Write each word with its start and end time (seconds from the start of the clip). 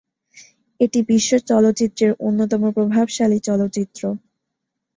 এটি 0.79 0.99
বিশ্ব 1.09 1.31
চলচ্চিত্রের 1.49 2.11
অন্যতম 2.27 2.61
প্রভাবশালী 2.71 3.39
চলচ্চিত্র। 3.47 4.01